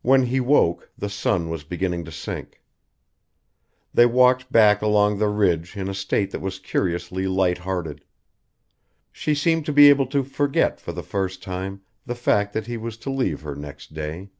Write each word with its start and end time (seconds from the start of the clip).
When 0.00 0.22
he 0.22 0.40
woke 0.40 0.90
the 0.96 1.10
sun 1.10 1.50
was 1.50 1.64
beginning 1.64 2.06
to 2.06 2.10
sink. 2.10 2.62
They 3.92 4.06
walked 4.06 4.50
back 4.50 4.80
along 4.80 5.18
the 5.18 5.28
ridge 5.28 5.76
in 5.76 5.86
a 5.86 5.92
state 5.92 6.30
that 6.30 6.40
was 6.40 6.58
curiously 6.58 7.26
light 7.26 7.58
hearted. 7.58 8.06
She 9.12 9.34
seemed 9.34 9.66
to 9.66 9.72
be 9.74 9.90
able 9.90 10.06
to 10.06 10.22
forget 10.24 10.80
for 10.80 10.92
the 10.92 11.02
first 11.02 11.42
time 11.42 11.82
the 12.06 12.14
fact 12.14 12.54
that 12.54 12.66
he 12.68 12.78
was 12.78 12.96
to 12.96 13.10
leave 13.10 13.42
her 13.42 13.54
next 13.54 13.92
day. 13.92 14.30